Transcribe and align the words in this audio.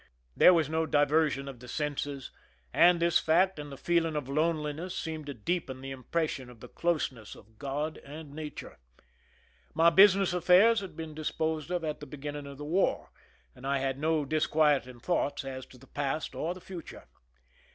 There 0.35 0.51
was 0.51 0.67
no 0.67 0.87
diversion 0.87 1.47
of 1.47 1.59
the 1.59 1.67
senses, 1.67 2.31
and 2.73 2.99
this 2.99 3.19
fact 3.19 3.59
and 3.59 3.71
the 3.71 3.77
feeling 3.77 4.15
of 4.15 4.27
loneliness 4.27 4.97
seemed 4.97 5.27
to 5.27 5.35
deepen 5.35 5.79
the 5.79 5.91
impression 5.91 6.49
of 6.49 6.59
the 6.59 6.67
closeness 6.67 7.35
of 7.35 7.59
Grod 7.59 7.99
and 8.03 8.33
nature. 8.33 8.79
My 9.75 9.91
business 9.91 10.33
affairs 10.33 10.79
had 10.79 10.97
been 10.97 11.13
disposed 11.13 11.69
of 11.69 11.83
at 11.83 11.99
the 11.99 12.07
beginning 12.07 12.47
of 12.47 12.57
the 12.57 12.65
war, 12.65 13.11
and 13.53 13.67
I 13.67 13.77
had 13.77 13.99
no 13.99 14.25
dis 14.25 14.47
quieting 14.47 15.01
thoughts 15.03 15.45
as 15.45 15.67
to 15.67 15.77
the 15.77 15.85
past 15.85 16.33
or 16.33 16.55
the 16.55 16.61
future. 16.61 17.05